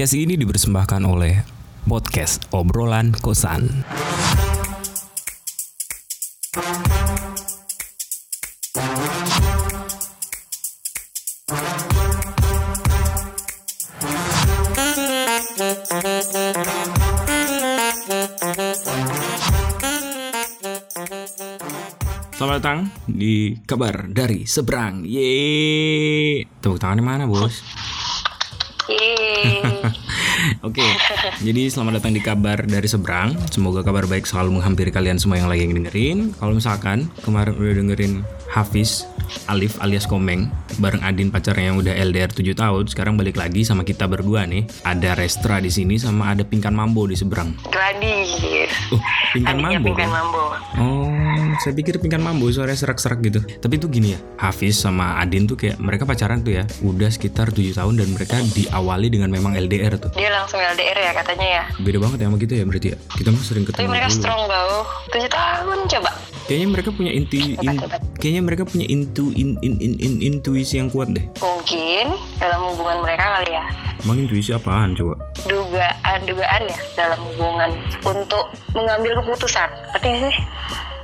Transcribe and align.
Podcast 0.00 0.16
ini 0.16 0.32
dipersembahkan 0.32 1.02
oleh 1.04 1.44
Podcast 1.84 2.48
Obrolan 2.56 3.12
Kosan. 3.20 3.84
Selamat 22.32 22.56
datang 22.56 22.88
di 23.04 23.52
kabar 23.68 24.08
dari 24.08 24.48
seberang. 24.48 25.04
Yeay. 25.04 26.48
Tepuk 26.64 26.80
tangan 26.80 26.96
di 26.96 27.04
mana, 27.04 27.28
Bos? 27.28 27.60
Eh, 29.42 29.82
Oke, 30.66 30.84
jadi 31.44 31.68
selamat 31.68 32.00
datang 32.00 32.12
di 32.16 32.22
kabar 32.22 32.64
dari 32.64 32.88
seberang. 32.88 33.36
Semoga 33.52 33.84
kabar 33.84 34.08
baik 34.08 34.24
selalu 34.24 34.60
menghampiri 34.60 34.90
kalian 34.92 35.20
semua 35.20 35.40
yang 35.40 35.48
lagi 35.50 35.68
dengerin. 35.68 36.32
Kalau 36.36 36.56
misalkan 36.56 37.08
kemarin 37.24 37.56
udah 37.56 37.74
dengerin 37.76 38.12
Hafiz, 38.50 39.06
Alif 39.46 39.78
alias 39.78 40.08
Komeng 40.08 40.50
bareng 40.80 41.04
Adin 41.04 41.28
pacarnya 41.28 41.70
yang 41.70 41.78
udah 41.78 41.92
LDR 41.92 42.30
7 42.32 42.56
tahun, 42.56 42.84
sekarang 42.88 43.14
balik 43.20 43.36
lagi 43.36 43.62
sama 43.66 43.84
kita 43.84 44.08
berdua 44.08 44.48
nih. 44.48 44.64
Ada 44.86 45.18
Restra 45.18 45.60
di 45.60 45.68
sini 45.68 46.00
sama 46.00 46.32
ada 46.32 46.42
Pingkan 46.46 46.72
Mambo 46.72 47.04
di 47.04 47.14
seberang. 47.14 47.52
Gladi. 47.68 48.66
Oh, 48.94 49.02
Pingkan 49.36 49.56
Adiknya 49.60 49.78
Mambo. 49.78 49.86
Pingkan 49.92 50.08
kan? 50.08 50.14
Mambo. 50.16 50.42
Oh, 50.80 51.10
saya 51.60 51.72
pikir 51.76 52.00
Pingkan 52.00 52.22
Mambo 52.22 52.48
suaranya 52.48 52.80
serak-serak 52.80 53.20
gitu. 53.22 53.40
Tapi 53.42 53.74
itu 53.76 53.86
gini 53.90 54.16
ya, 54.16 54.18
Hafiz 54.40 54.80
sama 54.80 55.20
Adin 55.20 55.44
tuh 55.44 55.58
kayak 55.60 55.76
mereka 55.78 56.08
pacaran 56.08 56.40
tuh 56.40 56.56
ya, 56.56 56.64
udah 56.80 57.10
sekitar 57.12 57.52
7 57.52 57.76
tahun 57.76 57.94
dan 58.00 58.08
mereka 58.14 58.40
diawali 58.40 59.08
dengan 59.12 59.28
memang 59.30 59.54
LDR 59.54 60.00
tuh. 60.00 60.10
Dia 60.16 60.29
langsung 60.32 60.58
LDR 60.58 60.96
ya 60.96 61.12
katanya 61.12 61.46
ya. 61.50 61.62
Beda 61.78 61.98
banget 61.98 62.18
ya 62.18 62.26
sama 62.26 62.38
kita 62.38 62.54
ya 62.54 62.64
berarti 62.64 62.88
ya. 62.88 62.96
Kita 63.10 63.28
mah 63.28 63.42
sering 63.42 63.64
Tapi 63.64 63.72
ketemu 63.74 63.90
mereka 63.90 64.08
dulu. 64.08 64.18
strong 64.18 64.42
bau. 64.46 64.76
7 65.08 65.26
tahun 65.28 65.78
coba. 65.88 66.10
Kayaknya 66.46 66.68
mereka 66.68 66.90
punya 66.90 67.12
inti 67.12 67.38
in- 67.54 67.80
kayaknya 68.16 68.42
mereka 68.42 68.62
punya 68.64 68.82
intu 68.84 69.30
in, 69.32 69.54
in, 69.60 69.78
in, 69.78 69.92
in- 69.96 70.20
intuisi 70.20 70.76
yang 70.76 70.90
kuat 70.90 71.10
deh. 71.10 71.22
Mungkin 71.38 72.06
dalam 72.36 72.60
hubungan 72.66 72.98
mereka 73.00 73.38
kali 73.38 73.54
ya. 73.54 73.64
Emang 74.00 74.16
intuisi 74.18 74.50
apaan 74.50 74.96
coba? 74.96 75.14
Dugaan-dugaan 75.44 76.62
ya 76.66 76.78
dalam 76.96 77.20
hubungan 77.22 77.70
untuk 78.02 78.50
mengambil 78.72 79.22
keputusan. 79.22 79.68
Nggak 79.94 80.16
sih? 80.26 80.34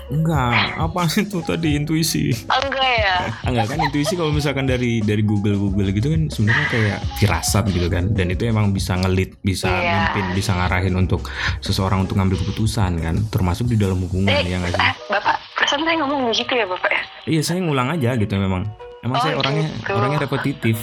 Enggak, 0.06 0.54
apa 0.76 1.00
itu 1.18 1.38
tadi 1.42 1.74
intuisi? 1.74 2.30
Oh, 2.46 2.58
enggak 2.60 2.90
ya. 2.96 3.14
Ah, 3.42 3.50
Enggak 3.50 3.66
kan 3.68 3.78
intuisi 3.82 4.14
kalau 4.14 4.30
misalkan 4.30 4.64
dari 4.64 4.98
dari 5.00 5.20
Google 5.20 5.56
Google 5.56 5.90
gitu 5.90 6.08
kan 6.08 6.28
sebenarnya 6.28 6.66
kayak 6.68 6.98
firasat 7.16 7.64
gitu 7.68 7.88
kan 7.88 8.12
dan 8.12 8.26
itu 8.28 8.46
emang 8.46 8.70
bisa 8.70 8.94
ngelit, 8.96 9.34
bisa 9.40 9.66
Iya. 9.66 9.90
mimpin, 10.06 10.24
bisa 10.32 10.54
ngarahin 10.54 10.94
untuk 10.94 11.26
seseorang 11.58 12.00
untuk 12.00 12.16
ngambil 12.16 12.38
keputusan 12.38 12.92
kan, 12.96 13.16
termasuk 13.28 13.66
di 13.66 13.74
dalam 13.74 13.98
hubungan 13.98 14.30
Eh, 14.32 14.46
ya 14.46 14.56
nggak 14.56 14.72
sih? 14.72 14.80
ah, 14.80 14.94
Bapak, 15.08 15.36
perasaan 15.52 15.82
saya 15.82 15.96
ngomong 15.98 16.30
begitu 16.30 16.52
ya 16.54 16.66
Bapak 16.66 16.90
ya? 16.90 17.02
Iya 17.26 17.40
saya 17.42 17.58
ngulang 17.60 17.88
aja 17.90 18.10
gitu 18.14 18.34
memang. 18.36 18.62
Emang 19.02 19.18
Oh, 19.18 19.22
saya 19.22 19.34
orangnya 19.34 19.66
gitu. 19.72 19.90
orangnya 19.92 20.18
repetitif. 20.20 20.76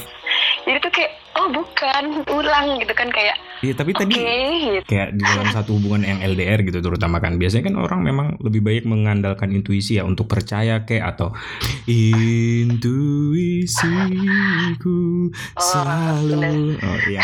Oh 1.83 1.91
bukan, 1.91 2.23
ulang 2.31 2.79
gitu 2.79 2.95
kan 2.95 3.11
kayak, 3.11 3.35
Iya 3.59 3.75
tapi 3.75 3.91
oke 3.91 3.99
tadi 3.99 4.15
gitu. 4.15 4.87
kayak 4.87 5.19
di 5.19 5.23
dalam 5.23 5.51
satu 5.51 5.75
hubungan 5.75 6.03
yang 6.07 6.19
LDR 6.23 6.63
gitu 6.63 6.79
terutama 6.79 7.19
kan. 7.19 7.35
Biasanya 7.35 7.71
kan 7.71 7.75
orang 7.75 7.99
memang 8.07 8.39
lebih 8.39 8.63
baik 8.63 8.87
mengandalkan 8.87 9.51
intuisi 9.51 9.99
ya 9.99 10.07
untuk 10.07 10.31
percaya 10.31 10.87
kayak 10.87 11.15
atau 11.15 11.35
intuisiku 11.83 13.67
selalu. 15.59 16.79
oh 16.79 16.97
iya. 17.11 17.23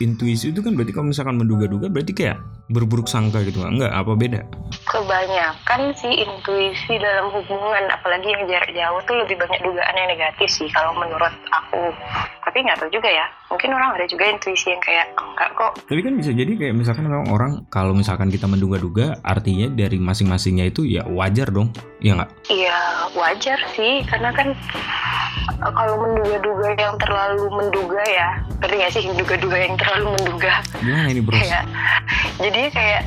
Intuisi 0.00 0.48
itu 0.50 0.64
kan 0.64 0.74
berarti 0.74 0.96
kalau 0.96 1.12
misalkan 1.12 1.36
menduga-duga 1.36 1.92
berarti 1.92 2.16
kayak 2.16 2.40
berburuk 2.72 3.04
sangka 3.04 3.44
gitu 3.44 3.60
enggak 3.60 3.92
apa 3.92 4.16
beda? 4.16 4.40
Kebanyakan 4.88 5.92
sih 5.92 6.24
intuisi 6.24 6.96
dalam 6.96 7.28
hubungan, 7.34 7.84
apalagi 7.92 8.32
yang 8.32 8.48
jarak 8.48 8.72
jauh 8.72 9.00
tuh 9.04 9.20
lebih 9.20 9.36
banyak 9.36 9.60
dugaan 9.60 9.94
yang 10.00 10.08
negatif 10.08 10.48
sih 10.48 10.72
kalau 10.72 10.96
menurut 10.96 11.34
aku. 11.52 11.92
Tapi 12.50 12.66
nggak 12.66 12.82
tahu 12.82 12.90
juga 12.90 13.06
ya, 13.06 13.30
mungkin 13.46 13.70
orang 13.78 13.94
ada 13.94 14.10
juga 14.10 14.26
intuisi 14.26 14.74
yang 14.74 14.82
kayak 14.82 15.14
enggak 15.14 15.54
kok. 15.54 15.78
tapi 15.86 16.02
kan 16.02 16.18
bisa 16.18 16.34
jadi 16.34 16.50
kayak 16.58 16.74
misalkan 16.74 17.06
memang 17.06 17.30
orang 17.30 17.52
kalau 17.70 17.94
misalkan 17.94 18.26
kita 18.26 18.50
menduga-duga 18.50 19.22
artinya 19.22 19.70
dari 19.70 20.02
masing-masingnya 20.02 20.66
itu 20.66 20.82
ya 20.82 21.06
wajar 21.06 21.46
dong 21.54 21.70
ya 22.02 22.18
nggak? 22.18 22.30
Iya 22.50 22.78
wajar 23.14 23.54
sih, 23.78 24.02
karena 24.02 24.34
kan 24.34 24.50
eh, 25.62 25.72
kalau 25.78 25.94
menduga-duga 26.02 26.74
yang 26.74 26.98
terlalu 26.98 27.46
menduga 27.54 28.02
ya, 28.02 28.42
ngerti 28.58 28.74
nggak 28.74 28.92
sih? 28.98 29.02
Menduga-duga 29.06 29.56
yang 29.62 29.74
terlalu 29.78 30.06
menduga? 30.18 30.52
gimana 30.82 31.06
ini 31.06 31.22
bro? 31.22 31.38
Kayak 31.38 31.64
jadi 32.42 32.62
kayak 32.74 33.02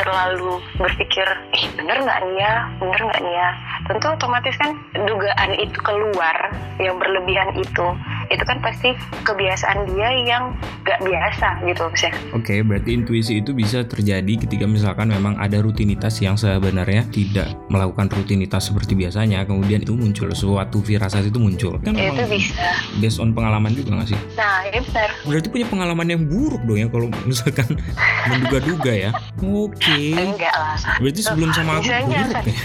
terlalu 0.00 0.64
berpikir 0.80 1.28
eh 1.52 1.64
bener 1.76 2.08
nggak 2.08 2.18
nih 2.24 2.36
ya? 2.40 2.54
Bener 2.80 3.00
nggak 3.04 3.20
nih 3.20 3.34
ya? 3.36 3.48
Tentu 3.84 4.06
otomatis 4.16 4.56
kan 4.56 4.72
dugaan 4.96 5.52
itu 5.60 5.76
keluar 5.84 6.36
yang 6.80 6.96
berlebihan 6.96 7.52
itu 7.52 7.86
itu 8.28 8.44
kan 8.44 8.58
pasti 8.60 8.92
kebiasaan 9.24 9.88
dia 9.92 10.08
yang 10.24 10.52
nggak 10.84 11.00
biasa 11.04 11.64
gitu 11.64 11.82
misalnya 11.88 12.20
Oke, 12.36 12.60
berarti 12.60 12.90
intuisi 12.92 13.40
itu 13.40 13.50
bisa 13.52 13.84
terjadi 13.84 14.44
ketika 14.44 14.64
misalkan 14.68 15.08
memang 15.08 15.36
ada 15.40 15.58
rutinitas 15.60 16.20
yang 16.20 16.36
sebenarnya 16.36 17.08
tidak 17.08 17.52
melakukan 17.68 18.08
rutinitas 18.12 18.68
seperti 18.68 18.92
biasanya, 18.94 19.44
kemudian 19.48 19.80
itu 19.84 19.96
muncul 19.96 20.28
suatu 20.32 20.84
firasat 20.84 21.28
itu 21.28 21.38
muncul. 21.40 21.80
Kan 21.80 21.96
itu 21.96 22.12
memang 22.12 22.28
bisa 22.28 22.68
based 23.00 23.18
on 23.20 23.32
pengalaman 23.32 23.72
juga 23.72 24.00
nggak 24.00 24.08
sih? 24.12 24.20
nah 24.36 24.62
ini 24.64 24.78
benar 24.84 25.08
Berarti 25.24 25.48
punya 25.50 25.66
pengalaman 25.66 26.06
yang 26.08 26.22
buruk 26.28 26.62
dong 26.68 26.78
ya 26.78 26.88
kalau 26.88 27.08
misalkan 27.26 27.68
menduga-duga 28.30 28.92
ya. 28.92 29.10
Oke. 29.40 30.14
enggak 30.14 30.54
lah 30.54 30.76
Berarti 31.00 31.20
sebelum 31.24 31.50
sama 31.56 31.80
aku 31.80 31.88
buruk 31.88 32.44
ya. 32.44 32.56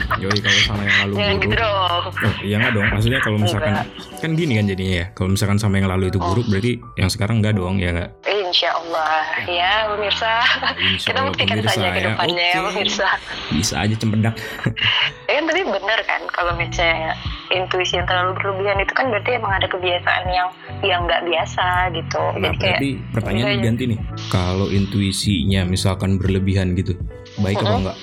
Yoi 0.20 0.38
kalau 0.38 0.60
sama 0.62 0.82
yang 0.84 0.96
lalu 1.02 1.14
jangan 1.16 1.36
gitu 1.36 1.46
buruk. 1.48 1.60
dong 1.60 2.02
Oh, 2.20 2.34
iya 2.44 2.56
nggak 2.60 2.72
dong. 2.76 2.86
Maksudnya 2.92 3.20
kalau 3.20 3.38
misalkan 3.40 3.72
kan 4.20 4.30
gini 4.36 4.52
kan 4.56 4.66
jadinya 4.68 4.94
ya. 5.00 5.06
Kalau 5.16 5.28
misalkan 5.32 5.56
sama 5.56 5.74
yang 5.80 5.88
lalu 5.88 6.12
itu 6.12 6.18
buruk 6.20 6.46
berarti 6.46 6.72
yang 6.94 7.08
sekarang 7.08 7.40
nggak 7.40 7.56
dong 7.56 7.80
ya 7.80 7.90
nggak? 7.90 8.10
Insya 8.28 8.74
Allah 8.74 9.22
ya 9.46 9.72
pemirsa 9.88 10.32
Insya 10.82 11.08
kita 11.08 11.18
Allah, 11.22 11.30
buktikan 11.30 11.56
pemirsa, 11.56 11.70
saja 11.72 11.88
ke 11.88 12.00
ya. 12.02 12.06
depannya 12.12 12.44
ya 12.44 12.58
Oke. 12.58 12.66
pemirsa 12.74 13.08
Bisa 13.54 13.74
aja 13.78 13.94
cempedak. 13.94 14.34
Ya 15.24 15.32
kan 15.38 15.44
tapi 15.46 15.62
benar 15.62 16.00
kan 16.04 16.20
kalau 16.34 16.52
misalnya 16.58 17.14
intuisi 17.50 17.98
yang 17.98 18.06
terlalu 18.06 18.34
berlebihan 18.38 18.78
itu 18.82 18.92
kan 18.92 19.06
berarti 19.10 19.30
emang 19.38 19.52
ada 19.54 19.66
kebiasaan 19.66 20.24
yang 20.30 20.48
yang 20.82 21.00
nggak 21.06 21.22
biasa 21.26 21.66
gitu. 21.94 22.22
Nah, 22.38 22.50
Jadi 22.54 22.58
kayak 22.58 22.80
pertanyaan 23.14 23.46
enggak, 23.46 23.58
diganti 23.62 23.82
nih. 23.94 23.98
Kalau 24.28 24.66
intuisinya 24.66 25.60
misalkan 25.66 26.18
berlebihan 26.18 26.74
gitu, 26.74 26.94
baik 27.38 27.62
apa 27.62 27.66
Mm-mm. 27.66 27.80
enggak? 27.86 27.96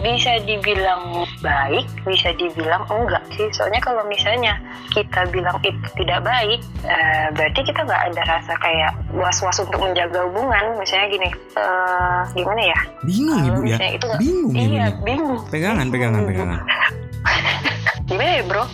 bisa 0.00 0.32
dibilang 0.48 1.28
baik, 1.40 1.84
bisa 2.04 2.30
dibilang 2.36 2.84
enggak 2.88 3.24
sih. 3.34 3.48
Soalnya 3.52 3.80
kalau 3.80 4.04
misalnya 4.06 4.56
kita 4.92 5.24
bilang 5.28 5.56
itu 5.60 5.76
tidak 5.96 6.20
baik, 6.22 6.60
eh, 6.84 7.26
berarti 7.32 7.60
kita 7.64 7.80
nggak 7.84 8.02
ada 8.12 8.22
rasa 8.28 8.52
kayak 8.60 8.92
was-was 9.12 9.58
untuk 9.60 9.80
menjaga 9.80 10.24
hubungan. 10.28 10.64
Misalnya 10.76 11.06
gini, 11.10 11.28
eh, 11.56 12.20
gimana 12.36 12.62
ya? 12.62 12.78
Bingung 13.04 13.40
ibu 13.48 13.60
ya? 13.66 13.76
itu 13.90 14.06
Bingung 14.20 14.54
Iya, 14.54 14.86
bingung. 15.00 15.40
Pegangan, 15.48 15.86
pegangan, 15.88 16.22
pegangan. 16.28 16.60
Gimana 18.10 18.42
ya 18.42 18.42
bro? 18.42 18.64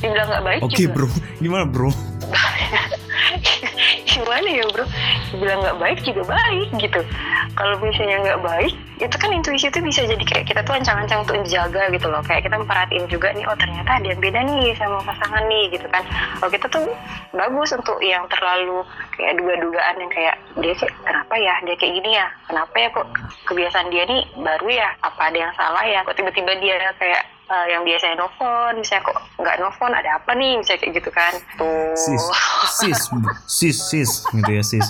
Dibilang 0.00 0.28
nggak 0.32 0.44
baik 0.44 0.60
Oke 0.64 0.82
juga. 0.88 0.92
bro, 0.96 1.08
gimana 1.36 1.64
bro? 1.68 1.90
Gimana 4.16 4.48
ya 4.48 4.64
bro? 4.72 4.84
Bilang 5.36 5.58
nggak 5.60 5.78
baik 5.78 5.98
juga 6.02 6.22
baik 6.24 6.68
gitu. 6.80 7.00
Kalau 7.56 7.74
misalnya 7.84 8.16
nggak 8.24 8.40
baik 8.42 8.74
itu 8.96 9.16
kan 9.20 9.28
intuisi 9.28 9.68
itu 9.68 9.80
bisa 9.84 10.08
jadi 10.08 10.24
kayak 10.24 10.44
kita 10.48 10.60
tuh 10.64 10.72
ancang-ancang 10.72 11.28
untuk 11.28 11.36
menjaga 11.36 11.82
gitu 11.92 12.06
loh. 12.08 12.22
Kayak 12.24 12.48
kita 12.48 12.56
memperhatiin 12.56 13.04
juga 13.12 13.28
nih 13.36 13.44
oh 13.44 13.56
ternyata 13.60 13.90
ada 14.00 14.06
yang 14.08 14.20
beda 14.20 14.40
nih 14.48 14.72
sama 14.80 14.98
pasangan 15.04 15.44
nih 15.46 15.64
gitu 15.76 15.86
kan. 15.92 16.02
Kalau 16.40 16.50
kita 16.50 16.66
tuh 16.72 16.84
bagus 17.36 17.70
untuk 17.76 17.98
yang 18.00 18.24
terlalu 18.32 18.80
kayak 19.14 19.36
duga-dugaan 19.36 19.96
yang 20.00 20.10
kayak 20.12 20.36
dia 20.58 20.74
kayak 20.74 20.94
kenapa 21.04 21.34
ya? 21.36 21.54
Dia 21.68 21.76
kayak 21.76 21.92
gini 22.00 22.10
ya? 22.16 22.26
Kenapa 22.48 22.74
ya 22.80 22.88
kok 22.90 23.06
kebiasaan 23.44 23.88
dia 23.92 24.04
nih 24.08 24.22
baru 24.40 24.68
ya? 24.72 24.88
Apa 25.04 25.28
ada 25.28 25.38
yang 25.38 25.52
salah 25.54 25.84
ya? 25.84 26.00
Kok 26.08 26.16
tiba-tiba 26.16 26.52
dia 26.58 26.76
kayak 26.96 27.35
eh, 27.46 27.66
yang 27.70 27.82
biasanya 27.82 28.18
nelfon 28.18 28.74
misalnya 28.76 29.06
kok 29.06 29.18
nggak 29.38 29.56
nelfon 29.58 29.92
ada 29.94 30.10
apa 30.18 30.30
nih 30.34 30.58
misalnya 30.58 30.80
kayak 30.82 30.94
gitu 30.98 31.10
kan 31.10 31.32
tuh 31.56 31.94
Sis, 31.96 32.24
sis, 32.76 33.00
sis, 33.48 33.78
sis, 33.88 34.10
gitu 34.28 34.50
ya 34.52 34.60
sis. 34.60 34.84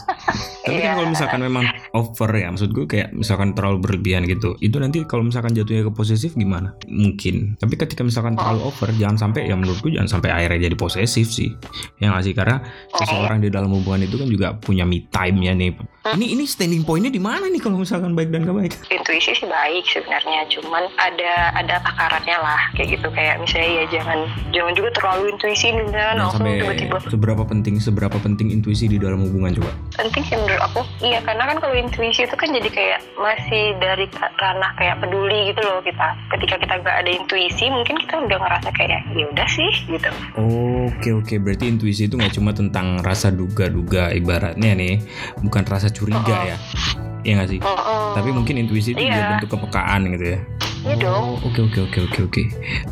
Tapi 0.66 0.82
kan 0.82 0.90
Iya. 0.90 0.94
kalau 0.98 1.08
misalkan 1.08 1.40
memang 1.40 1.64
over 1.94 2.30
ya, 2.34 2.50
maksud 2.50 2.74
gue 2.74 2.86
kayak 2.90 3.14
misalkan 3.14 3.54
terlalu 3.54 3.78
berlebihan 3.78 4.26
gitu, 4.26 4.58
itu 4.58 4.74
nanti 4.82 5.06
kalau 5.06 5.22
misalkan 5.22 5.54
jatuhnya 5.54 5.86
ke 5.86 5.92
posesif 5.94 6.34
gimana? 6.34 6.74
Mungkin. 6.90 7.54
Tapi 7.62 7.74
ketika 7.78 8.02
misalkan 8.02 8.34
terlalu 8.34 8.66
over, 8.66 8.90
jangan 8.98 9.30
sampai 9.30 9.46
ya 9.46 9.54
menurutku 9.54 9.86
jangan 9.86 10.18
sampai 10.18 10.34
akhirnya 10.34 10.66
jadi 10.66 10.74
posesif 10.74 11.30
sih. 11.30 11.54
Yang 12.02 12.10
nggak 12.10 12.24
sih 12.26 12.34
karena 12.34 12.56
seseorang 12.90 13.38
di 13.38 13.48
dalam 13.54 13.70
hubungan 13.70 14.02
itu 14.02 14.18
kan 14.18 14.26
juga 14.26 14.48
punya 14.58 14.82
me 14.82 15.06
time 15.06 15.38
ya 15.46 15.54
nih. 15.54 15.70
Ini 16.14 16.38
ini 16.38 16.44
standing 16.46 16.86
pointnya 16.86 17.10
di 17.10 17.18
mana 17.18 17.50
nih 17.50 17.58
kalau 17.58 17.82
misalkan 17.82 18.14
baik 18.14 18.30
dan 18.30 18.46
gak 18.46 18.54
baik? 18.54 18.74
intuisi 18.94 19.34
sih 19.34 19.48
baik 19.48 19.82
sebenarnya 19.90 20.46
cuman 20.50 20.86
ada 20.98 21.50
ada 21.58 21.82
takarannya 21.82 22.36
lah 22.38 22.60
kayak 22.78 22.98
gitu. 23.00 23.08
Kayak 23.10 23.42
misalnya 23.42 23.70
ya 23.82 23.84
jangan 23.98 24.18
jangan 24.54 24.72
juga 24.78 24.90
terlalu 24.94 25.34
intuisi 25.34 25.66
nih 25.74 25.86
Jangan 25.90 25.94
dan 25.94 26.16
langsung 26.22 26.46
sampai 26.46 26.60
tiba-tiba. 26.62 26.96
seberapa 27.10 27.42
penting 27.42 27.74
seberapa 27.82 28.18
penting 28.22 28.46
intuisi 28.54 28.86
di 28.86 28.98
dalam 29.02 29.26
hubungan 29.26 29.50
coba. 29.58 29.72
penting 29.96 30.22
sih 30.28 30.36
menurut 30.38 30.62
aku. 30.62 30.80
Iya 31.02 31.18
karena 31.26 31.44
kan 31.50 31.56
kalau 31.58 31.74
intuisi 31.74 32.22
itu 32.22 32.36
kan 32.36 32.48
jadi 32.52 32.68
kayak 32.70 33.00
masih 33.18 33.64
dari 33.80 34.06
ranah 34.38 34.70
kayak 34.78 34.96
peduli 35.02 35.50
gitu 35.50 35.60
loh 35.64 35.80
kita. 35.82 36.08
Ketika 36.34 36.54
kita 36.62 36.74
nggak 36.82 36.96
ada 37.02 37.10
intuisi 37.10 37.66
mungkin 37.72 37.96
kita 38.06 38.14
udah 38.20 38.38
ngerasa 38.38 38.68
kayak 38.74 39.00
ya 39.14 39.24
udah 39.30 39.48
sih 39.48 39.72
gitu. 39.90 40.10
Oke 40.36 41.10
oke. 41.14 41.34
Berarti 41.40 41.64
intuisi 41.70 42.06
itu 42.06 42.14
nggak 42.18 42.34
cuma 42.36 42.50
tentang 42.52 43.00
rasa 43.00 43.32
duga-duga 43.32 44.12
ibaratnya 44.12 44.76
nih, 44.76 45.02
bukan 45.40 45.64
rasa 45.66 45.88
curiga 45.96 46.36
ya, 46.44 46.56
ya 47.24 47.32
nggak 47.40 47.48
sih? 47.48 47.60
Mm-mm. 47.64 48.12
Tapi 48.12 48.28
mungkin 48.30 48.54
intuisi 48.60 48.92
itu 48.92 49.00
juga 49.00 49.16
Iya. 49.16 49.30
bentuk 49.40 49.50
kepekaan 49.56 50.00
gitu 50.12 50.36
ya. 50.36 50.38
Iya 50.86 50.94
dong 50.96 51.24
Oh, 51.36 51.38
Oke 51.46 51.60
oke 51.62 51.80
oke 51.82 51.98
oke 52.04 52.20
oke. 52.24 52.42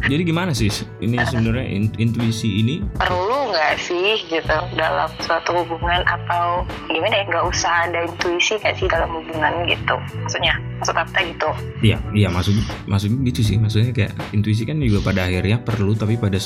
Jadi 0.05 0.23
gimana 0.23 0.51
sih 0.51 0.67
ini 0.99 1.17
sebenarnya 1.21 1.67
in- 1.69 1.95
intuisi 1.97 2.59
ini? 2.59 2.83
perlu 2.97 3.31
nggak 3.47 3.77
sih 3.79 4.19
gitu 4.27 4.43
dalam 4.75 5.07
suatu 5.19 5.55
hubungan 5.57 6.03
atau 6.05 6.63
gimana 6.87 7.15
ya 7.15 7.25
nggak 7.25 7.45
usah 7.47 7.87
ada 7.87 8.03
intuisi 8.03 8.57
nggak 8.57 8.75
sih 8.75 8.87
dalam 8.87 9.11
hubungan 9.13 9.53
gitu 9.65 9.95
maksudnya 10.17 10.55
maksud 10.77 10.97
apa 10.97 11.19
gitu 11.23 11.51
Iya 11.83 11.99
iya 12.13 12.29
maksud 12.29 12.55
maksudnya 12.85 13.19
gitu 13.25 13.41
sih 13.43 13.57
maksudnya 13.57 13.91
kayak 13.93 14.13
intuisi 14.33 14.63
kan 14.63 14.79
juga 14.79 15.05
pada 15.05 15.25
akhirnya 15.25 15.61
perlu 15.61 15.95
tapi 15.95 16.17
pada 16.17 16.39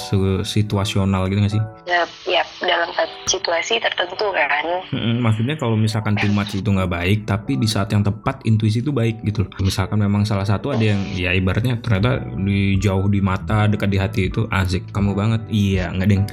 situasional 0.45 1.27
gitu 1.27 1.39
nggak 1.39 1.55
sih? 1.55 1.63
ya, 1.87 2.03
ya 2.27 2.43
dalam 2.61 2.91
situasi 3.25 3.79
tertentu 3.79 4.29
kan 4.29 4.65
Mm-mm, 4.91 5.19
maksudnya 5.19 5.55
kalau 5.55 5.75
misalkan 5.75 6.13
too 6.15 6.29
much 6.29 6.53
itu 6.53 6.67
nggak 6.67 6.91
baik 6.91 7.19
tapi 7.25 7.57
di 7.57 7.65
saat 7.65 7.89
yang 7.89 8.03
tepat 8.03 8.45
intuisi 8.45 8.81
itu 8.81 8.91
baik 8.91 9.21
gitu 9.23 9.45
loh. 9.45 9.51
Misalkan 9.61 9.97
memang 9.97 10.23
salah 10.23 10.45
satu 10.45 10.71
ada 10.71 10.83
yang 10.83 11.01
ya 11.11 11.31
ibaratnya 11.39 11.79
ternyata 11.79 12.23
di 12.35 12.77
jauh 12.77 13.07
di 13.07 13.23
mata 13.23 13.71
dekat 13.71 13.89
di 13.89 13.99
hati 13.99 14.21
itu 14.29 14.45
asik 14.51 14.91
kamu 14.91 15.15
banget. 15.15 15.43
Iya 15.49 15.95
nggak 15.95 16.09
deng 16.09 16.25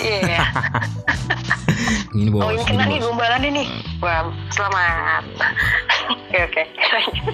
iya. 0.00 0.44
Ini 2.12 2.28
bos 2.28 2.44
oh 2.44 2.52
ini 2.52 2.60
ini 2.60 2.68
kena 2.68 2.84
nih 2.84 2.98
gombalan 3.00 3.40
nih. 3.40 3.66
Wah 4.04 4.28
selamat 4.52 5.24
oke 6.32 6.40
oke. 6.48 6.62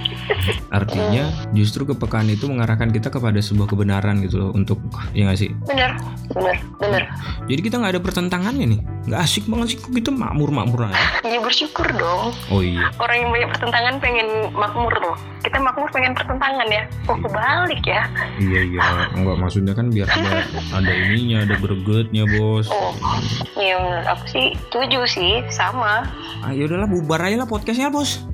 Artinya 0.79 1.25
justru 1.55 1.87
kepekaan 1.87 2.27
itu 2.27 2.51
mengarahkan 2.51 2.91
kita 2.91 3.15
kepada 3.15 3.39
sebuah 3.39 3.71
kebenaran 3.71 4.19
gitu 4.27 4.43
loh 4.43 4.51
untuk 4.51 4.83
ya 5.15 5.31
nggak 5.31 5.39
sih? 5.39 5.55
Bener 5.71 5.95
bener 6.35 6.57
bener 6.83 7.03
jadi 7.49 7.61
kita 7.65 7.81
nggak 7.81 7.93
ada 7.97 8.03
pertentangannya 8.03 8.67
nih. 8.77 8.81
Nggak 9.09 9.21
asik 9.25 9.49
banget 9.49 9.67
sih 9.73 9.79
kok 9.81 9.95
kita 9.95 10.11
makmur 10.11 10.51
makmur 10.51 10.91
aja. 10.91 10.99
Ya 11.29 11.39
bersyukur 11.45 11.85
dong. 12.01 12.33
Oh 12.51 12.65
iya. 12.65 12.89
Orang 12.99 13.17
yang 13.21 13.31
banyak 13.31 13.49
pertentangan 13.53 13.95
pengen 14.01 14.29
makmur 14.57 14.91
loh. 14.99 15.17
Kita 15.45 15.61
makmur 15.61 15.87
pengen 15.93 16.17
pertentangan 16.17 16.67
ya. 16.67 16.83
Oh 17.07 17.17
kebalik 17.21 17.85
ya? 17.85 18.03
Iya 18.41 18.61
iya. 18.75 18.83
Nggak 19.15 19.37
maksudnya 19.39 19.73
kan 19.77 19.93
biar 19.93 20.09
ada 20.11 20.43
ada 20.83 20.93
ininya 20.93 21.47
ada 21.47 21.55
gregetnya 21.61 22.25
bos. 22.27 22.67
Oh 22.73 22.93
ya 23.61 23.77
menurut 23.79 24.09
aku 24.09 24.25
sih 24.29 24.47
setuju 24.69 25.01
sih. 25.07 25.33
Sama. 25.53 26.05
Ah 26.43 26.51
ya 26.51 26.67
udahlah 26.67 26.89
bubar 26.89 27.23
aja 27.23 27.45
lah 27.45 27.49
podcastnya 27.49 27.93
bos 27.93 28.25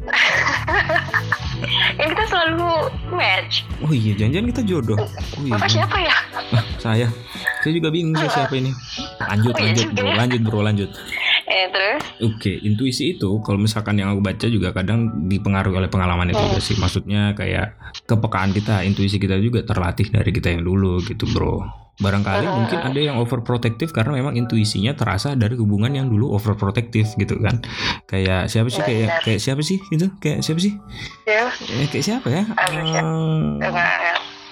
yang 2.01 2.09
kita 2.11 2.25
selalu 2.27 2.71
match. 3.11 3.65
Oh 3.81 3.93
iya 3.93 4.13
jangan-jangan 4.17 4.49
kita 4.51 4.63
jodoh. 4.65 4.99
Oh 4.99 5.43
iya 5.43 5.53
bapak 5.57 5.71
siapa 5.71 5.97
ya? 6.01 6.17
Ah, 6.55 6.65
saya. 6.81 7.07
Saya 7.63 7.73
juga 7.73 7.89
bingung 7.89 8.17
siapa 8.19 8.53
ini. 8.57 8.71
Lanjut 9.25 9.53
Oh, 9.55 9.61
iya 9.61 9.73
lanjut 9.73 9.89
bro. 9.95 10.05
ya. 10.05 10.15
lanjut 10.19 10.41
bro 10.45 10.61
lanjut. 10.61 10.91
Eh 11.45 11.67
terus? 11.69 12.03
Oke, 12.25 12.53
intuisi 12.65 13.15
itu 13.17 13.31
kalau 13.45 13.61
misalkan 13.61 14.01
yang 14.01 14.11
aku 14.17 14.25
baca 14.25 14.47
juga 14.49 14.73
kadang 14.73 15.29
dipengaruhi 15.29 15.77
oleh 15.77 15.91
pengalaman 15.93 16.33
itu 16.33 16.41
juga 16.41 16.61
sih. 16.61 16.77
Maksudnya 16.81 17.37
kayak 17.37 17.77
kepekaan 18.09 18.51
kita, 18.57 18.81
intuisi 18.83 19.21
kita 19.21 19.37
juga 19.39 19.61
terlatih 19.63 20.09
dari 20.09 20.33
kita 20.33 20.51
yang 20.57 20.65
dulu 20.65 21.05
gitu, 21.05 21.29
Bro. 21.31 21.84
Barangkali 21.95 22.47
mungkin 22.51 22.79
ada 22.83 23.01
yang 23.01 23.17
overprotective 23.23 23.95
karena 23.95 24.19
memang 24.19 24.35
intuisinya 24.35 24.99
terasa 24.99 25.39
dari 25.39 25.55
hubungan 25.55 25.95
yang 25.95 26.11
dulu 26.11 26.35
overprotective 26.35 27.07
gitu 27.15 27.39
kan. 27.39 27.63
Kayak 28.11 28.51
siapa 28.51 28.67
sih 28.67 28.83
kayak 28.83 29.23
kayak 29.23 29.41
siapa 29.41 29.63
sih 29.63 29.79
itu? 29.95 30.11
Kayak 30.19 30.43
siapa 30.43 30.59
sih? 30.59 30.75
ya 31.23 31.47
Eh, 31.71 31.87
kayak 31.87 32.05
siapa 32.05 32.27
ya? 32.27 32.43
Aduh, 32.51 33.63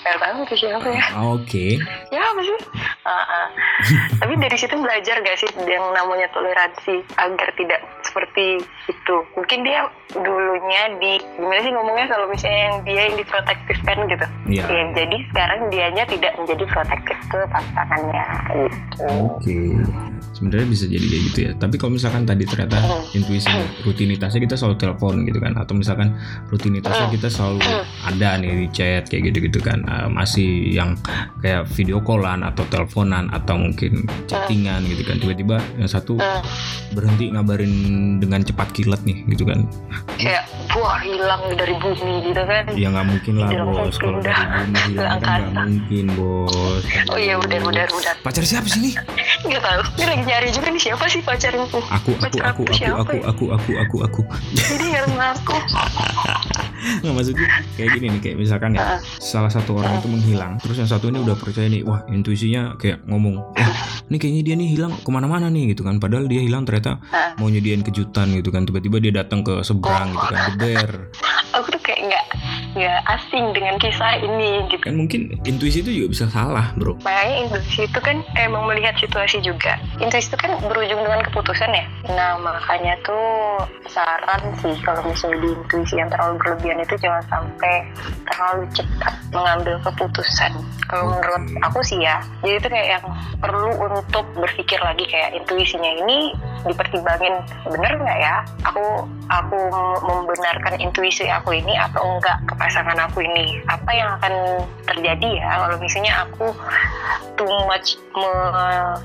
nggak 0.02 0.18
tahu 0.18 0.38
tuh 0.44 0.58
siapa 0.58 0.88
ya 0.90 1.04
Oke. 1.22 1.66
ya 2.10 2.20
apa 2.20 2.40
sih 2.42 2.58
Ah, 3.02 3.18
ah. 3.18 3.46
tapi 4.22 4.38
dari 4.38 4.54
situ 4.54 4.78
belajar 4.78 5.18
gak 5.18 5.34
sih 5.34 5.50
yang 5.66 5.82
namanya 5.90 6.30
toleransi 6.30 7.02
agar 7.18 7.50
tidak 7.58 7.82
seperti 8.06 8.62
itu 8.86 9.16
mungkin 9.34 9.66
dia 9.66 9.90
dulunya 10.14 10.82
di 11.02 11.18
gimana 11.34 11.60
sih 11.62 11.72
ngomongnya 11.74 12.06
kalau 12.06 12.30
misalnya 12.30 12.62
yang 12.70 12.76
dia 12.86 13.02
yang 13.10 13.16
diprotektifkan 13.18 13.96
gitu 14.06 14.26
Iya. 14.52 14.64
Ya, 14.68 14.84
jadi 14.92 15.16
sekarang 15.32 15.60
dianya 15.72 16.04
tidak 16.06 16.32
menjadi 16.36 16.64
protektif 16.68 17.16
ke 17.26 17.38
pasangannya 17.50 18.24
gitu 18.52 19.06
Oke. 19.24 19.58
Sebenarnya 20.32 20.66
bisa 20.68 20.84
jadi 20.86 21.06
kayak 21.06 21.22
gitu 21.32 21.38
ya. 21.42 21.52
Tapi 21.56 21.74
kalau 21.76 21.92
misalkan 21.96 22.22
tadi 22.22 22.44
ternyata 22.46 22.78
intuisi 23.12 23.50
rutinitasnya 23.86 24.40
kita 24.42 24.54
selalu 24.54 24.76
telepon 24.78 25.14
gitu 25.26 25.38
kan 25.40 25.56
atau 25.56 25.74
misalkan 25.74 26.14
rutinitasnya 26.48 27.08
kita 27.10 27.28
selalu 27.28 27.58
ada 28.04 28.38
nih 28.38 28.52
di 28.62 28.68
chat 28.70 29.08
kayak 29.08 29.32
gitu-gitu 29.32 29.58
kan. 29.58 29.82
Eh, 29.92 30.08
masih 30.08 30.72
yang 30.72 30.96
kayak 31.38 31.68
video 31.68 32.00
callan 32.00 32.40
atau 32.40 32.64
teleponan 32.64 33.28
atau 33.28 33.60
mungkin 33.60 34.08
chattingan 34.24 34.88
gitu 34.88 35.04
kan. 35.04 35.20
Tiba-tiba 35.20 35.60
yang 35.76 35.84
satu 35.84 36.16
berhenti 36.92 37.28
ngabarin 37.28 37.72
dengan 38.16 38.40
cepat 38.40 38.72
kilat 38.72 39.04
nih 39.04 39.20
gitu 39.28 39.44
kan. 39.44 39.68
kayak 40.16 40.44
wah 40.72 41.00
hilang 41.00 41.40
dari 41.52 41.74
bumi 41.74 42.22
gitu 42.22 42.42
kan 42.42 42.62
Ya 42.72 42.88
nggak 42.88 43.06
mungkin 43.06 43.32
lah 43.36 43.48
Hilang 43.48 43.68
bos 43.68 43.96
kalau 43.96 44.20
dari 44.20 44.38
bumi 44.38 44.76
hilang 44.92 45.18
kan 45.18 45.40
nggak 45.42 45.66
mungkin 45.66 46.04
bos. 46.14 46.82
oh 47.10 47.18
iya 47.18 47.34
udah 47.36 47.58
udah 47.58 47.84
udah 47.90 48.14
Pacar 48.22 48.44
siapa 48.44 48.68
sih 48.68 48.80
nih? 48.82 48.94
nggak 49.42 49.60
tahu 49.60 49.80
ini 49.98 50.04
lagi 50.06 50.22
nyari 50.22 50.48
juga 50.52 50.68
nih 50.70 50.82
siapa 50.82 51.04
sih 51.08 51.20
pacarnya 51.20 51.64
Aku 51.66 51.80
aku 51.90 52.10
aku 52.12 52.38
aku 52.38 52.62
siapa 52.70 53.02
aku 53.02 53.14
ya? 53.16 53.24
aku 53.26 53.44
aku 53.50 53.70
aku 53.74 53.96
aku. 54.04 54.20
jadi 54.54 54.84
nggak 54.94 55.06
ngaku 55.10 55.56
Nggak 56.82 57.14
maksudnya 57.14 57.48
kayak 57.78 57.90
gini 57.94 58.06
nih 58.18 58.20
kayak 58.20 58.36
misalkan 58.42 58.70
ya 58.74 58.98
salah 59.22 59.50
satu 59.52 59.78
orang 59.78 60.02
itu 60.02 60.08
menghilang 60.10 60.58
terus 60.58 60.76
yang 60.82 60.90
satu 60.90 61.08
ini 61.08 61.22
udah 61.22 61.38
percaya 61.38 61.70
nih 61.70 61.86
wah 61.86 62.02
intuisinya 62.10 62.74
kayak 62.74 63.06
ngomong 63.06 63.38
wah 63.38 63.74
ini 64.10 64.16
kayaknya 64.18 64.42
dia 64.42 64.54
nih 64.58 64.68
hilang 64.76 64.92
ke 64.98 65.10
mana-mana 65.10 65.46
nih 65.48 65.72
gitu 65.72 65.86
kan. 65.86 65.96
Padahal 66.02 66.26
dia 66.26 66.42
hilang 66.42 66.66
ternyata 66.66 66.98
mau 67.38 67.48
nyediain 67.48 67.80
kejutan 67.80 68.34
gitu 68.36 68.50
kan. 68.52 68.66
Tiba-tiba 68.66 68.98
dia 68.98 69.12
datang 69.14 69.40
ke 69.46 69.62
seberang 69.62 70.12
gitu 70.12 70.26
kan 70.28 70.42
geber 70.52 70.90
aku 71.52 71.68
tuh 71.76 71.82
kayak 71.84 72.00
nggak 72.08 72.26
nggak 72.72 73.00
asing 73.04 73.52
dengan 73.52 73.76
kisah 73.76 74.16
ini 74.20 74.64
gitu. 74.72 74.84
Kan 74.88 74.96
mungkin 74.96 75.20
intuisi 75.44 75.84
itu 75.84 75.90
juga 75.92 76.08
bisa 76.16 76.26
salah 76.32 76.72
bro. 76.76 76.96
Makanya 77.04 77.34
intuisi 77.48 77.84
itu 77.84 77.98
kan 78.00 78.24
emang 78.40 78.64
melihat 78.68 78.96
situasi 78.96 79.44
juga. 79.44 79.76
Intuisi 80.00 80.32
itu 80.32 80.38
kan 80.40 80.56
berujung 80.64 81.00
dengan 81.04 81.20
keputusan 81.28 81.70
ya? 81.72 81.84
Nah 82.12 82.40
makanya 82.40 82.96
tuh 83.04 83.60
saran 83.88 84.40
sih 84.64 84.72
kalau 84.80 85.04
misalnya 85.04 85.44
di 85.44 85.50
intuisi 85.52 85.94
yang 86.00 86.08
terlalu 86.08 86.34
berlebihan 86.40 86.80
itu 86.80 86.94
jangan 87.00 87.24
sampai 87.28 87.74
terlalu 88.32 88.62
cepat 88.72 89.14
mengambil 89.32 89.74
keputusan. 89.84 90.52
Kalau 90.88 91.12
menurut 91.12 91.44
aku 91.64 91.80
sih 91.84 92.00
ya 92.00 92.24
jadi 92.40 92.56
itu 92.56 92.68
kayak 92.68 92.88
yang 93.00 93.04
perlu 93.40 93.70
untuk 93.80 94.24
berpikir 94.36 94.80
lagi. 94.80 95.04
Kayak 95.12 95.36
intuisinya 95.36 95.92
ini 96.04 96.32
dipertimbangin 96.64 97.36
bener 97.68 97.92
nggak 98.00 98.18
ya? 98.22 98.36
Aku 98.64 99.04
aku 99.28 99.58
membenarkan 100.04 100.80
intuisi 100.80 101.28
aku 101.28 101.56
ini 101.56 101.76
atau 101.76 102.16
enggak 102.16 102.38
pasangan 102.62 102.94
aku 103.10 103.26
ini 103.26 103.58
apa 103.66 103.90
yang 103.90 104.14
akan 104.22 104.62
terjadi 104.86 105.42
ya? 105.42 105.50
Kalau 105.66 105.76
misalnya 105.82 106.12
aku 106.22 106.46
too 107.34 107.50
much 107.66 107.98
me- 108.14 108.98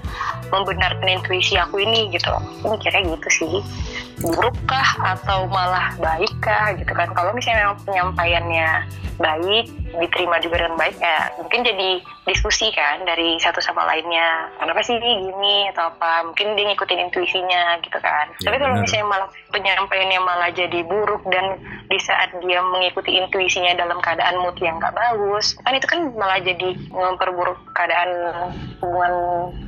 membenarkan 0.54 1.10
intuisi 1.10 1.58
aku 1.58 1.82
ini 1.82 2.14
gitu. 2.14 2.30
Ini 2.62 2.78
kira 2.78 3.02
gitu 3.02 3.30
sih. 3.34 3.56
Burukkah 4.22 5.18
atau 5.18 5.50
malah 5.50 5.98
baikkah 5.98 6.78
gitu 6.78 6.94
kan? 6.94 7.10
Kalau 7.18 7.34
misalnya 7.34 7.66
memang 7.66 7.80
penyampaiannya 7.82 8.70
baik 9.18 9.66
diterima 9.96 10.38
juga 10.44 10.60
dengan 10.60 10.76
baik 10.76 10.98
ya 11.00 11.32
mungkin 11.40 11.64
jadi 11.64 11.90
diskusi 12.28 12.68
kan 12.76 13.08
dari 13.08 13.40
satu 13.40 13.64
sama 13.64 13.88
lainnya 13.88 14.52
kenapa 14.60 14.84
sih 14.84 15.00
gini 15.00 15.72
atau 15.72 15.88
apa 15.88 16.28
mungkin 16.28 16.60
dia 16.60 16.68
ngikutin 16.68 17.08
intuisinya 17.08 17.80
gitu 17.82 17.98
kan 18.04 18.30
Ya, 18.38 18.52
tapi 18.54 18.58
kalau 18.62 18.76
misalnya 18.78 19.08
malah 19.08 19.30
penyampaiannya 19.50 20.20
malah 20.22 20.50
jadi 20.54 20.80
buruk 20.86 21.26
dan 21.32 21.58
di 21.88 22.00
saat 22.04 22.36
dia 22.44 22.60
mengikuti 22.60 23.16
intuisinya 23.16 23.74
dalam 23.80 23.98
keadaan 24.04 24.44
mood 24.44 24.60
yang 24.60 24.78
nggak 24.78 24.94
bagus 24.94 25.56
kan 25.64 25.74
itu 25.74 25.88
kan 25.88 26.12
malah 26.14 26.38
jadi 26.44 26.76
memperburuk 26.92 27.58
keadaan 27.72 28.10
hubungan 28.84 29.14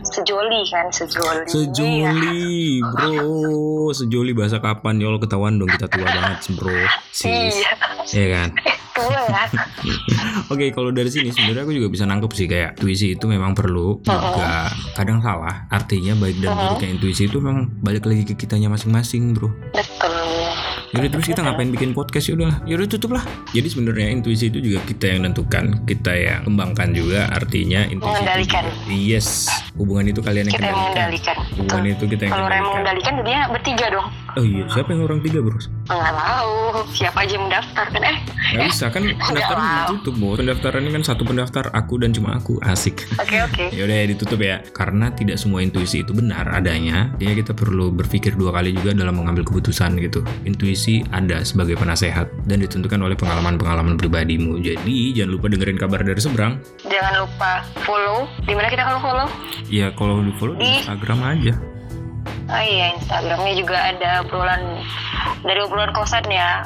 sejoli 0.05 0.61
kan 0.69 0.85
sejoli. 0.93 1.45
Sejoli, 1.49 2.81
bro. 2.83 3.89
Sejoli 3.95 4.31
bahasa 4.35 4.61
kapan? 4.61 5.01
Ya 5.01 5.09
Allah 5.09 5.21
ketahuan 5.21 5.57
dong 5.57 5.69
kita 5.69 5.87
tua 5.89 6.05
banget, 6.05 6.39
bro. 6.57 6.73
Sis. 7.15 7.55
iya 7.57 7.71
Ya 8.09 8.25
kan? 8.35 8.49
Ya 9.07 9.23
Oke, 10.53 10.73
kalau 10.73 10.89
dari 10.89 11.13
sini 11.13 11.29
sebenarnya 11.29 11.63
aku 11.63 11.73
juga 11.77 11.87
bisa 11.93 12.03
nangkep 12.09 12.31
sih 12.33 12.47
kayak 12.49 12.81
intuisi 12.81 13.13
itu 13.13 13.25
memang 13.29 13.53
perlu 13.53 14.01
juga 14.01 14.73
kadang 14.97 15.21
salah. 15.21 15.69
Artinya 15.69 16.17
baik 16.17 16.41
dan 16.41 16.57
buruknya 16.57 16.89
intuisi 16.97 17.29
itu 17.29 17.37
memang 17.37 17.69
balik 17.79 18.09
lagi 18.09 18.25
ke 18.25 18.33
kitanya 18.33 18.67
masing-masing, 18.73 19.37
bro. 19.37 19.53
betul 19.71 20.68
Yaudah 20.89 21.09
terus 21.11 21.25
kita 21.27 21.41
ngapain 21.41 21.69
bikin 21.69 21.91
podcast 21.91 22.25
ya 22.25 22.33
udahlah. 22.33 22.57
Yaudah 22.63 22.87
tutup 22.87 23.11
lah. 23.11 23.23
Jadi 23.49 23.67
sebenarnya 23.67 24.07
intuisi 24.09 24.49
itu 24.49 24.57
juga 24.57 24.81
kita 24.83 25.05
yang 25.07 25.21
nentukan, 25.23 25.85
kita 25.85 26.11
yang 26.11 26.39
kembangkan 26.43 26.89
juga. 26.91 27.29
Artinya 27.29 27.85
intuisi 27.85 28.01
itu 28.09 28.25
Mengendalikan. 28.25 28.63
juga- 28.65 28.89
yes, 28.89 29.27
hubungan 29.75 30.05
itu 30.07 30.19
kalian 30.19 30.45
yang 30.45 30.55
kita 30.55 30.65
yang 30.65 30.73
kendalikan. 30.73 31.37
mengendalikan 31.37 31.37
Hubungan 31.59 31.85
itu 31.87 32.03
kita 32.07 32.21
yang 32.21 32.31
kalau 32.31 32.41
yang 32.41 32.49
kendalikan. 32.49 32.65
mengendalikan 32.67 33.13
jadinya 33.15 33.41
bertiga 33.49 33.85
dong 33.89 34.07
Oh 34.31 34.45
iya, 34.45 34.63
siapa 34.67 34.89
yang 34.89 35.01
orang 35.03 35.19
tiga 35.19 35.39
bro? 35.39 35.57
nggak 35.89 36.13
tahu 36.15 36.53
siapa 36.91 37.17
aja 37.19 37.33
yang 37.33 37.43
mendaftar 37.43 37.85
kan 37.87 38.01
eh 38.03 38.17
Gak 38.49 38.61
bisa 38.67 38.85
kan 38.87 39.03
pendaftaran 39.27 39.65
ditutup 39.91 40.13
bos. 40.15 40.37
Pendaftaran 40.37 40.81
ini 40.81 40.91
kan 40.91 41.03
satu 41.03 41.21
pendaftar 41.23 41.65
aku 41.71 41.93
dan 41.97 42.09
cuma 42.11 42.29
aku 42.33 42.57
asik. 42.63 43.09
oke 43.15 43.37
oke 43.43 43.63
Ya 43.75 43.83
udah 43.83 43.95
ya 43.95 44.05
ditutup 44.07 44.39
ya. 44.39 44.61
Karena 44.67 45.09
tidak 45.11 45.37
semua 45.37 45.59
intuisi 45.59 46.01
itu 46.01 46.11
benar 46.11 46.45
adanya. 46.47 47.13
Ya 47.17 47.29
kita 47.31 47.51
perlu 47.51 47.89
berpikir 47.91 48.33
dua 48.33 48.49
kali 48.51 48.71
juga 48.71 48.93
dalam 48.93 49.13
mengambil 49.15 49.43
keputusan 49.43 49.97
gitu. 49.99 50.21
Intuisi 50.43 50.78
ada 51.09 51.43
sebagai 51.43 51.75
penasehat 51.75 52.29
dan 52.43 52.59
ditentukan 52.59 52.95
oleh 52.97 53.13
pengalaman-pengalaman 53.13 53.95
pribadimu. 53.95 54.55
Jadi 54.57 55.11
jangan 55.11 55.31
lupa 55.33 55.45
dengerin 55.47 55.75
kabar 55.75 55.99
dari 55.99 56.17
seberang. 56.17 56.63
jangan 56.85 57.13
lupa 57.19 57.51
follow. 57.81 58.23
Di 58.43 58.53
mana 58.53 58.67
kita 58.67 58.83
kalau 58.83 58.99
follow? 58.99 59.27
Ya 59.65 59.91
kalau 59.91 60.19
di 60.19 60.31
follow 60.33 60.55
di 60.55 60.63
Di- 60.63 60.79
Instagram 60.79 61.19
aja. 61.21 61.53
oh 62.49 62.57
iya 62.59 62.85
instagramnya 62.93 63.53
juga 63.55 63.77
ada 63.77 64.09
obrolan 64.21 64.81
dari 65.43 65.59
obrolan 65.59 65.91
kosan 65.91 66.25
ya. 66.25 66.63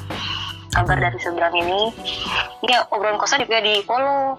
Kabar 0.69 0.95
dari 0.95 1.17
seberang 1.17 1.53
ini. 1.53 1.91
Ini 2.61 2.73
obrolan 2.87 3.17
kosan 3.17 3.41
juga 3.41 3.59
di 3.59 3.81
follow. 3.81 4.37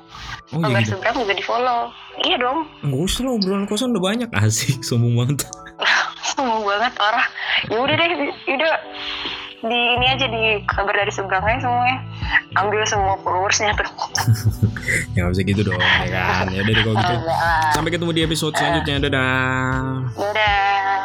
Oh 0.50 0.60
kabar 0.60 0.80
iya 0.80 0.86
seberang 0.86 1.16
juga 1.16 1.32
di 1.32 1.42
follow. 1.42 1.80
Iya 2.20 2.36
dong. 2.38 2.58
Nggak 2.80 3.00
usah 3.02 3.22
lah 3.22 3.32
obrolan 3.34 3.64
kosan 3.64 3.90
udah 3.90 4.04
banyak. 4.04 4.28
Asik 4.38 4.80
sombong 4.80 5.14
banget. 5.14 5.44
Sombong 6.24 6.64
banget 6.64 6.90
parah. 6.96 7.26
Ya 7.66 7.78
udah 7.78 7.94
deh 7.94 8.08
udah 8.48 8.70
di 9.64 9.80
ini 9.96 10.06
aja 10.12 10.26
di 10.28 10.60
kabar 10.68 10.92
dari 10.92 11.12
seberang 11.12 11.44
aja 11.44 11.64
semuanya 11.64 11.98
ambil 12.60 12.84
semua 12.84 13.16
followersnya 13.24 13.72
tuh 13.74 13.88
ya 15.16 15.24
nggak 15.24 15.32
bisa 15.32 15.42
gitu 15.46 15.60
dong 15.64 15.80
ya 15.80 16.08
kan. 16.12 16.46
Ya 16.52 16.60
udah 16.60 16.74
deh 16.74 16.82
kalau 16.84 16.96
gitu. 17.00 17.14
Sampai 17.72 17.90
ketemu 17.94 18.10
di 18.12 18.22
episode 18.26 18.54
selanjutnya. 18.58 18.96
Dadah. 19.08 19.72
Dadah. 20.12 21.03